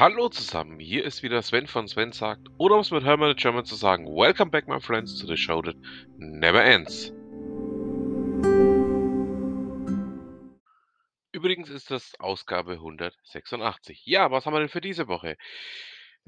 [0.00, 3.66] Hallo zusammen, hier ist wieder Sven von Sven sagt, oder um es mit Hermann German
[3.66, 5.76] zu sagen, Welcome back my friends to the show that
[6.16, 7.12] never ends.
[11.32, 14.06] Übrigens ist das Ausgabe 186.
[14.06, 15.36] Ja, was haben wir denn für diese Woche?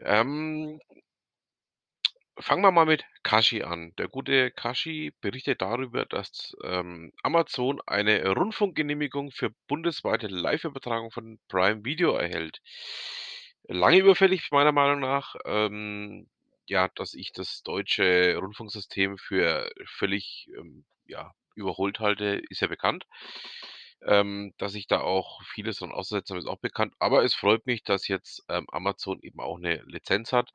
[0.00, 0.78] Ähm,
[2.38, 3.94] fangen wir mal mit Kashi an.
[3.96, 11.86] Der gute Kashi berichtet darüber, dass ähm, Amazon eine Rundfunkgenehmigung für bundesweite Live-Übertragung von Prime
[11.86, 12.60] Video erhält.
[13.68, 15.34] Lange überfällig, meiner Meinung nach.
[15.44, 16.28] Ähm,
[16.66, 23.06] ja, dass ich das deutsche Rundfunksystem für völlig ähm, ja, überholt halte, ist ja bekannt.
[24.04, 26.94] Ähm, dass ich da auch vieles dran aussetze, ist auch bekannt.
[26.98, 30.50] Aber es freut mich, dass jetzt ähm, Amazon eben auch eine Lizenz hat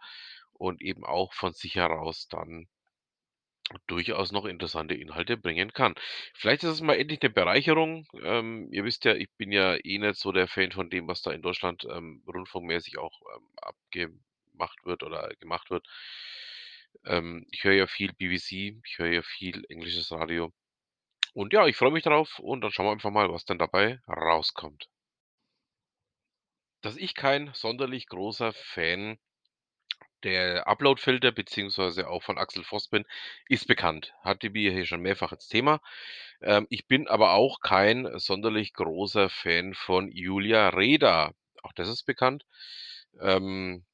[0.54, 2.68] und eben auch von sich heraus dann
[3.88, 5.96] durchaus noch interessante Inhalte bringen kann.
[6.34, 8.08] Vielleicht ist es mal endlich eine Bereicherung.
[8.22, 11.22] Ähm, ihr wisst ja, ich bin ja eh nicht so der Fan von dem, was
[11.22, 15.88] da in Deutschland ähm, rundfunkmäßig auch ähm, abgemacht wird oder gemacht wird.
[17.06, 20.54] Ähm, ich höre ja viel BBC, ich höre ja viel englisches Radio.
[21.34, 24.00] Und ja, ich freue mich darauf und dann schauen wir einfach mal, was denn dabei
[24.08, 24.90] rauskommt.
[26.82, 29.20] Dass ich kein sonderlich großer Fan
[30.24, 33.06] der Uploadfilter beziehungsweise auch von Axel Voss bin,
[33.50, 34.14] ist bekannt.
[34.22, 35.80] Hatte wir hier schon mehrfach als Thema.
[36.42, 41.34] Ähm, ich bin aber auch kein sonderlich großer Fan von Julia Reda.
[41.64, 42.46] Auch das ist bekannt.
[43.22, 43.86] Ähm,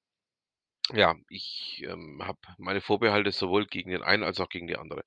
[0.92, 5.04] ja, ich ähm, habe meine Vorbehalte sowohl gegen den einen als auch gegen die andere.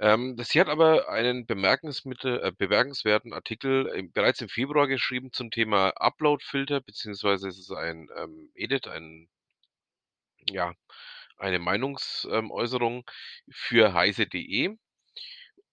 [0.00, 5.90] Ähm, sie hat aber einen äh, bemerkenswerten Artikel im, bereits im Februar geschrieben zum Thema
[5.96, 9.28] Uploadfilter, beziehungsweise es ist ein ähm, Edit, ein
[10.50, 10.74] ja,
[11.38, 13.04] eine Meinungsäußerung
[13.50, 14.76] für heise.de.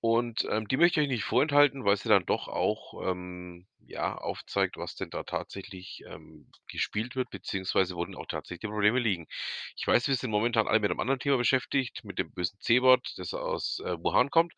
[0.01, 4.15] Und ähm, die möchte ich euch nicht vorenthalten, weil sie dann doch auch ähm, ja,
[4.15, 8.99] aufzeigt, was denn da tatsächlich ähm, gespielt wird, beziehungsweise wo denn auch tatsächlich die Probleme
[8.99, 9.25] liegen.
[9.75, 13.13] Ich weiß, wir sind momentan alle mit einem anderen Thema beschäftigt, mit dem bösen C-Wort,
[13.17, 14.53] das aus äh, Wuhan kommt.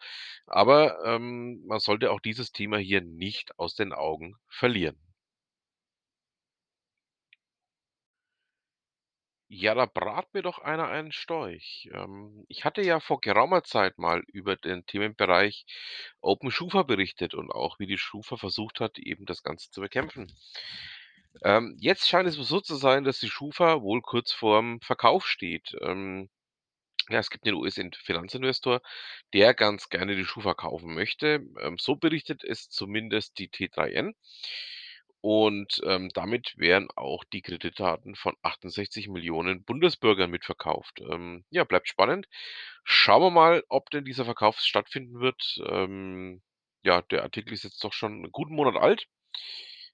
[0.47, 4.97] Aber ähm, man sollte auch dieses Thema hier nicht aus den Augen verlieren.
[9.49, 11.89] Ja, da brat mir doch einer einen Storch.
[11.93, 15.65] Ähm, ich hatte ja vor geraumer Zeit mal über den Themenbereich
[16.21, 20.31] Open Schufa berichtet und auch, wie die Schufa versucht hat, eben das Ganze zu bekämpfen.
[21.43, 25.75] Ähm, jetzt scheint es so zu sein, dass die Schufa wohl kurz vorm Verkauf steht.
[25.81, 26.29] Ähm,
[27.09, 28.81] ja, es gibt einen US-Finanzinvestor,
[29.33, 31.45] der ganz gerne die Schufa kaufen möchte.
[31.61, 34.15] Ähm, so berichtet es zumindest die T3N.
[35.29, 41.01] Und ähm, damit wären auch die Kreditdaten von 68 Millionen Bundesbürgern mitverkauft.
[41.01, 42.29] Ähm, ja, bleibt spannend.
[42.85, 45.59] Schauen wir mal, ob denn dieser Verkauf stattfinden wird.
[45.69, 46.41] Ähm,
[46.81, 49.09] ja, der Artikel ist jetzt doch schon einen guten Monat alt.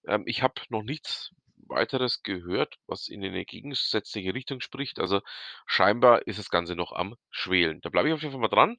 [0.07, 1.31] Ähm, ich habe noch nichts
[1.67, 4.99] Weiteres gehört, was in eine gegensätzliche Richtung spricht.
[4.99, 5.21] Also
[5.65, 7.81] scheinbar ist das Ganze noch am Schwelen.
[7.81, 8.77] Da bleibe ich auf jeden Fall mal dran.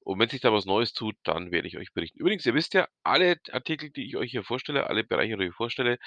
[0.00, 2.20] Und wenn sich da was Neues tut, dann werde ich euch berichten.
[2.20, 5.50] Übrigens, ihr wisst ja, alle Artikel, die ich euch hier vorstelle, alle Bereiche, die ich
[5.50, 5.98] euch vorstelle,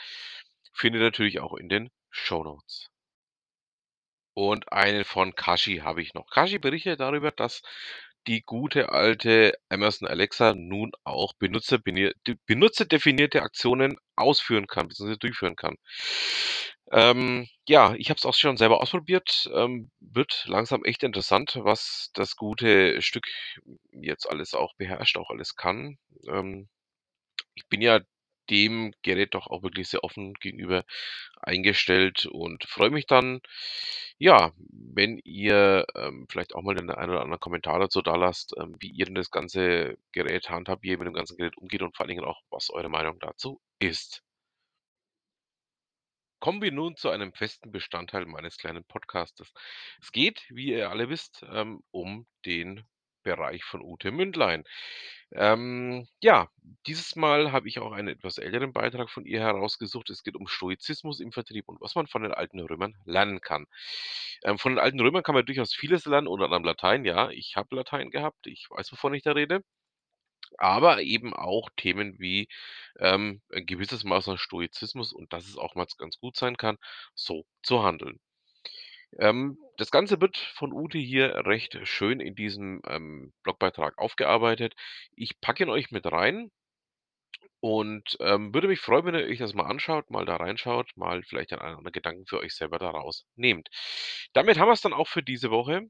[0.73, 2.89] findet ihr natürlich auch in den Show Notes.
[4.33, 6.29] Und einen von Kashi habe ich noch.
[6.29, 7.61] Kashi berichtet darüber, dass
[8.29, 15.15] die gute alte Amazon Alexa nun auch benutzerdefinierte Aktionen ausführen kann, bzw.
[15.17, 15.77] durchführen kann.
[16.91, 19.49] Ähm, ja, ich habe es auch schon selber ausprobiert.
[19.51, 23.25] Ähm, wird langsam echt interessant, was das gute Stück
[23.91, 25.97] jetzt alles auch beherrscht, auch alles kann.
[26.27, 26.69] Ähm,
[27.55, 27.99] ich bin ja
[28.49, 30.83] dem Gerät doch auch wirklich sehr offen gegenüber
[31.41, 33.41] eingestellt und freue mich dann,
[34.17, 38.53] ja, wenn ihr ähm, vielleicht auch mal den einen oder anderen Kommentar dazu da lasst,
[38.57, 41.81] ähm, wie ihr denn das ganze Gerät handhabt, wie ihr mit dem ganzen Gerät umgeht
[41.81, 44.23] und vor allen Dingen auch, was eure Meinung dazu ist.
[46.39, 49.53] Kommen wir nun zu einem festen Bestandteil meines kleinen Podcastes.
[50.01, 52.85] Es geht, wie ihr alle wisst, ähm, um den
[53.35, 54.63] Bereich von Ute Mündlein.
[55.31, 56.49] Ähm, ja,
[56.87, 60.09] dieses Mal habe ich auch einen etwas älteren Beitrag von ihr herausgesucht.
[60.09, 63.67] Es geht um Stoizismus im Vertrieb und was man von den alten Römern lernen kann.
[64.43, 67.05] Ähm, von den alten Römern kann man durchaus vieles lernen, unter anderem Latein.
[67.05, 69.61] Ja, ich habe Latein gehabt, ich weiß, wovon ich da rede.
[70.59, 72.47] Aber eben auch Themen wie
[72.99, 76.77] ähm, ein gewisses Maß an Stoizismus und dass es auch mal ganz gut sein kann,
[77.15, 78.19] so zu handeln.
[79.17, 84.75] Ähm, das Ganze wird von Ute hier recht schön in diesem ähm, Blogbeitrag aufgearbeitet.
[85.15, 86.51] Ich packe ihn euch mit rein
[87.61, 91.23] und ähm, würde mich freuen, wenn ihr euch das mal anschaut, mal da reinschaut, mal
[91.23, 93.69] vielleicht einen anderen Gedanken für euch selber daraus nehmt.
[94.33, 95.89] Damit haben wir es dann auch für diese Woche.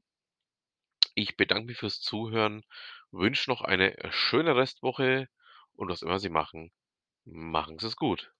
[1.14, 2.64] Ich bedanke mich fürs Zuhören,
[3.10, 5.28] wünsche noch eine schöne Restwoche
[5.74, 6.72] und was immer Sie machen,
[7.24, 8.32] machen Sie es gut.